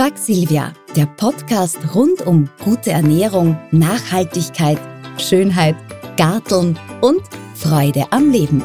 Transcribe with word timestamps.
Frag 0.00 0.16
Silvia, 0.16 0.72
der 0.96 1.04
Podcast 1.04 1.76
rund 1.94 2.22
um 2.22 2.48
gute 2.64 2.90
Ernährung, 2.90 3.58
Nachhaltigkeit, 3.70 4.78
Schönheit, 5.18 5.76
Garteln 6.16 6.78
und 7.02 7.20
Freude 7.54 8.10
am 8.10 8.30
Leben. 8.30 8.64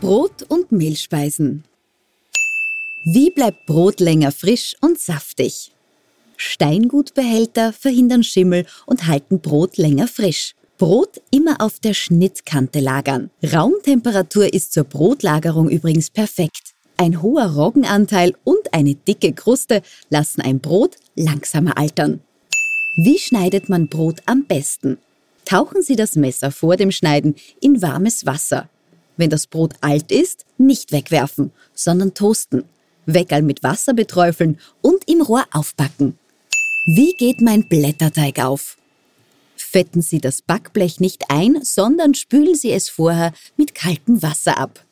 Brot 0.00 0.42
und 0.48 0.72
Mehlspeisen. 0.72 1.62
Wie 3.04 3.30
bleibt 3.30 3.66
Brot 3.66 4.00
länger 4.00 4.32
frisch 4.32 4.74
und 4.80 4.98
saftig? 4.98 5.70
Steingutbehälter 6.36 7.72
verhindern 7.72 8.24
Schimmel 8.24 8.66
und 8.86 9.06
halten 9.06 9.38
Brot 9.38 9.76
länger 9.76 10.08
frisch. 10.08 10.56
Brot 10.82 11.22
immer 11.30 11.60
auf 11.60 11.78
der 11.78 11.94
Schnittkante 11.94 12.80
lagern. 12.80 13.30
Raumtemperatur 13.40 14.52
ist 14.52 14.72
zur 14.72 14.82
Brotlagerung 14.82 15.70
übrigens 15.70 16.10
perfekt. 16.10 16.74
Ein 16.96 17.22
hoher 17.22 17.54
Roggenanteil 17.54 18.34
und 18.42 18.74
eine 18.74 18.96
dicke 18.96 19.32
Kruste 19.32 19.82
lassen 20.10 20.40
ein 20.40 20.58
Brot 20.58 20.96
langsamer 21.14 21.78
altern. 21.78 22.18
Wie 22.96 23.16
schneidet 23.16 23.68
man 23.68 23.86
Brot 23.86 24.22
am 24.26 24.44
besten? 24.46 24.98
Tauchen 25.44 25.82
Sie 25.82 25.94
das 25.94 26.16
Messer 26.16 26.50
vor 26.50 26.76
dem 26.76 26.90
Schneiden 26.90 27.36
in 27.60 27.80
warmes 27.80 28.26
Wasser. 28.26 28.68
Wenn 29.16 29.30
das 29.30 29.46
Brot 29.46 29.74
alt 29.82 30.10
ist, 30.10 30.46
nicht 30.58 30.90
wegwerfen, 30.90 31.52
sondern 31.74 32.12
toasten. 32.12 32.64
Weckerl 33.06 33.42
mit 33.42 33.62
Wasser 33.62 33.94
beträufeln 33.94 34.58
und 34.80 35.08
im 35.08 35.22
Rohr 35.22 35.44
aufbacken. 35.52 36.18
Wie 36.86 37.14
geht 37.16 37.40
mein 37.40 37.68
Blätterteig 37.68 38.40
auf? 38.44 38.78
Fetten 39.72 40.02
Sie 40.02 40.20
das 40.20 40.42
Backblech 40.42 41.00
nicht 41.00 41.30
ein, 41.30 41.60
sondern 41.62 42.12
spülen 42.12 42.54
Sie 42.54 42.72
es 42.72 42.90
vorher 42.90 43.32
mit 43.56 43.74
kaltem 43.74 44.22
Wasser 44.22 44.58
ab. 44.58 44.84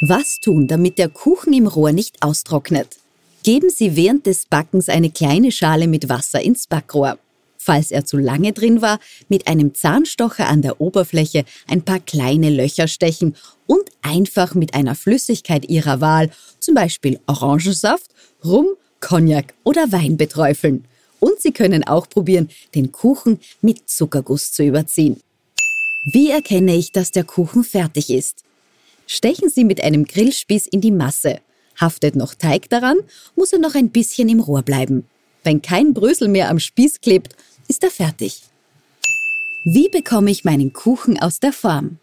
Was 0.00 0.40
tun, 0.40 0.66
damit 0.66 0.98
der 0.98 1.08
Kuchen 1.08 1.52
im 1.52 1.68
Rohr 1.68 1.92
nicht 1.92 2.20
austrocknet? 2.20 2.96
Geben 3.44 3.70
Sie 3.70 3.94
während 3.94 4.26
des 4.26 4.46
Backens 4.46 4.88
eine 4.88 5.10
kleine 5.10 5.52
Schale 5.52 5.86
mit 5.86 6.08
Wasser 6.08 6.42
ins 6.42 6.66
Backrohr. 6.66 7.16
Falls 7.58 7.92
er 7.92 8.04
zu 8.04 8.16
lange 8.16 8.52
drin 8.52 8.82
war, 8.82 8.98
mit 9.28 9.46
einem 9.46 9.72
Zahnstocher 9.72 10.48
an 10.48 10.62
der 10.62 10.80
Oberfläche 10.80 11.44
ein 11.68 11.82
paar 11.82 12.00
kleine 12.00 12.50
Löcher 12.50 12.88
stechen 12.88 13.36
und 13.68 13.88
einfach 14.02 14.56
mit 14.56 14.74
einer 14.74 14.96
Flüssigkeit 14.96 15.68
Ihrer 15.68 16.00
Wahl, 16.00 16.30
zum 16.58 16.74
Beispiel 16.74 17.20
Orangensaft, 17.28 18.10
Rum, 18.44 18.66
Cognac 18.98 19.54
oder 19.62 19.92
Wein 19.92 20.16
beträufeln. 20.16 20.88
Und 21.20 21.40
Sie 21.40 21.52
können 21.52 21.84
auch 21.84 22.08
probieren, 22.08 22.50
den 22.74 22.92
Kuchen 22.92 23.40
mit 23.60 23.88
Zuckerguss 23.88 24.52
zu 24.52 24.62
überziehen. 24.64 25.20
Wie 26.12 26.30
erkenne 26.30 26.74
ich, 26.76 26.92
dass 26.92 27.10
der 27.10 27.24
Kuchen 27.24 27.64
fertig 27.64 28.10
ist? 28.10 28.44
Stechen 29.06 29.48
Sie 29.50 29.64
mit 29.64 29.82
einem 29.82 30.04
Grillspieß 30.04 30.66
in 30.68 30.80
die 30.80 30.90
Masse. 30.90 31.40
Haftet 31.80 32.16
noch 32.16 32.34
Teig 32.34 32.68
daran, 32.68 32.98
muss 33.36 33.52
er 33.52 33.58
noch 33.58 33.74
ein 33.74 33.90
bisschen 33.90 34.28
im 34.28 34.40
Rohr 34.40 34.62
bleiben. 34.62 35.06
Wenn 35.44 35.62
kein 35.62 35.94
Brösel 35.94 36.28
mehr 36.28 36.50
am 36.50 36.58
Spieß 36.58 37.00
klebt, 37.00 37.34
ist 37.68 37.82
er 37.82 37.90
fertig. 37.90 38.42
Wie 39.64 39.88
bekomme 39.88 40.30
ich 40.30 40.44
meinen 40.44 40.72
Kuchen 40.72 41.18
aus 41.18 41.40
der 41.40 41.52
Form? 41.52 41.98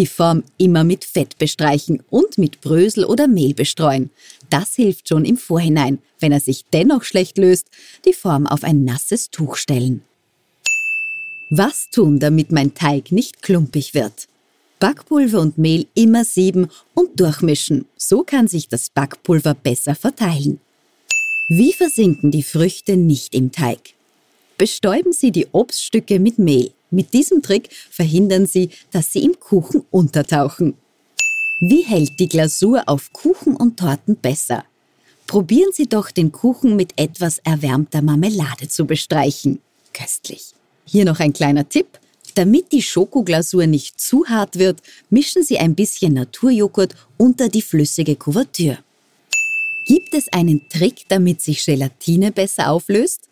Die 0.00 0.06
Form 0.06 0.44
immer 0.56 0.82
mit 0.82 1.04
Fett 1.04 1.36
bestreichen 1.36 2.02
und 2.08 2.38
mit 2.38 2.62
Brösel 2.62 3.04
oder 3.04 3.28
Mehl 3.28 3.52
bestreuen. 3.52 4.08
Das 4.48 4.74
hilft 4.74 5.10
schon 5.10 5.26
im 5.26 5.36
Vorhinein. 5.36 5.98
Wenn 6.18 6.32
er 6.32 6.40
sich 6.40 6.64
dennoch 6.72 7.04
schlecht 7.04 7.36
löst, 7.36 7.66
die 8.06 8.14
Form 8.14 8.46
auf 8.46 8.64
ein 8.64 8.82
nasses 8.86 9.28
Tuch 9.28 9.56
stellen. 9.56 10.02
Was 11.50 11.90
tun, 11.90 12.18
damit 12.18 12.50
mein 12.50 12.72
Teig 12.72 13.12
nicht 13.12 13.42
klumpig 13.42 13.92
wird? 13.92 14.26
Backpulver 14.78 15.38
und 15.38 15.58
Mehl 15.58 15.86
immer 15.92 16.24
sieben 16.24 16.68
und 16.94 17.20
durchmischen. 17.20 17.84
So 17.98 18.22
kann 18.22 18.48
sich 18.48 18.68
das 18.68 18.88
Backpulver 18.88 19.52
besser 19.52 19.94
verteilen. 19.94 20.60
Wie 21.50 21.74
versinken 21.74 22.30
die 22.30 22.42
Früchte 22.42 22.96
nicht 22.96 23.34
im 23.34 23.52
Teig? 23.52 23.92
Bestäuben 24.56 25.12
Sie 25.12 25.30
die 25.30 25.48
Obststücke 25.52 26.20
mit 26.20 26.38
Mehl. 26.38 26.72
Mit 26.90 27.12
diesem 27.12 27.42
Trick 27.42 27.70
verhindern 27.90 28.46
Sie, 28.46 28.70
dass 28.90 29.12
sie 29.12 29.24
im 29.24 29.38
Kuchen 29.38 29.84
untertauchen. 29.90 30.74
Wie 31.60 31.82
hält 31.82 32.18
die 32.18 32.28
Glasur 32.28 32.82
auf 32.86 33.12
Kuchen 33.12 33.54
und 33.54 33.78
Torten 33.78 34.16
besser? 34.16 34.64
Probieren 35.26 35.70
Sie 35.72 35.88
doch 35.88 36.10
den 36.10 36.32
Kuchen 36.32 36.74
mit 36.74 36.92
etwas 36.96 37.38
erwärmter 37.44 38.02
Marmelade 38.02 38.68
zu 38.68 38.86
bestreichen. 38.86 39.60
Köstlich. 39.92 40.54
Hier 40.84 41.04
noch 41.04 41.20
ein 41.20 41.32
kleiner 41.32 41.68
Tipp. 41.68 42.00
Damit 42.34 42.72
die 42.72 42.82
Schokoglasur 42.82 43.66
nicht 43.66 44.00
zu 44.00 44.26
hart 44.26 44.58
wird, 44.58 44.82
mischen 45.10 45.44
Sie 45.44 45.58
ein 45.58 45.74
bisschen 45.74 46.14
Naturjoghurt 46.14 46.94
unter 47.18 47.48
die 47.48 47.62
flüssige 47.62 48.16
Kuvertür. 48.16 48.78
Gibt 49.86 50.14
es 50.14 50.32
einen 50.32 50.68
Trick, 50.68 51.04
damit 51.08 51.40
sich 51.40 51.64
Gelatine 51.64 52.32
besser 52.32 52.70
auflöst? 52.70 53.29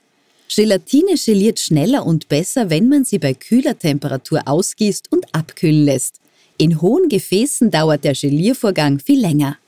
Gelatine 0.49 1.15
geliert 1.15 1.61
schneller 1.61 2.07
und 2.07 2.29
besser, 2.29 2.71
wenn 2.71 2.89
man 2.89 3.05
sie 3.05 3.19
bei 3.19 3.35
kühler 3.35 3.79
Temperatur 3.79 4.43
ausgießt 4.47 5.13
und 5.13 5.27
abkühlen 5.35 5.85
lässt. 5.85 6.17
In 6.57 6.81
hohen 6.81 7.09
Gefäßen 7.09 7.71
dauert 7.71 8.05
der 8.05 8.15
Geliervorgang 8.15 8.99
viel 8.99 9.21
länger. 9.21 9.59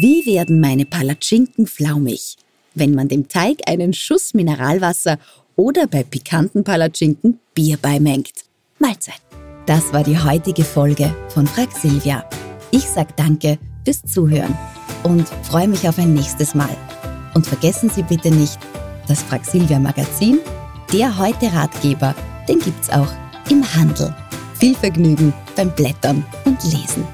Wie 0.00 0.24
werden 0.24 0.60
meine 0.60 0.86
Palatschinken 0.86 1.66
flaumig? 1.66 2.36
Wenn 2.74 2.94
man 2.94 3.08
dem 3.08 3.28
Teig 3.28 3.58
einen 3.66 3.92
Schuss 3.92 4.32
Mineralwasser 4.32 5.18
oder 5.56 5.86
bei 5.86 6.04
pikanten 6.04 6.64
Palatschinken 6.64 7.40
Bier 7.54 7.76
beimengt. 7.76 8.32
Mahlzeit. 8.78 9.20
Das 9.66 9.92
war 9.92 10.02
die 10.02 10.18
heutige 10.18 10.64
Folge 10.64 11.14
von 11.28 11.46
Frag 11.46 11.72
Silvia. 11.72 12.24
Ich 12.70 12.84
sag 12.84 13.16
Danke 13.16 13.58
fürs 13.84 14.02
Zuhören 14.02 14.56
und 15.02 15.28
freue 15.42 15.68
mich 15.68 15.86
auf 15.88 15.98
ein 15.98 16.14
nächstes 16.14 16.54
Mal. 16.54 16.74
Und 17.34 17.46
vergessen 17.46 17.90
Sie 17.90 18.02
bitte 18.02 18.30
nicht, 18.30 18.58
das 19.10 19.24
Frag 19.24 19.44
Silvia 19.44 19.80
Magazin, 19.80 20.38
der 20.92 21.18
heute 21.18 21.52
Ratgeber, 21.52 22.14
den 22.48 22.60
gibt's 22.60 22.88
auch 22.90 23.08
im 23.50 23.64
Handel. 23.74 24.14
Viel 24.54 24.74
Vergnügen 24.76 25.32
beim 25.56 25.70
Blättern 25.70 26.24
und 26.44 26.62
Lesen. 26.62 27.04